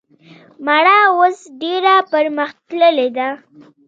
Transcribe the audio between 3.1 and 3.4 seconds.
ده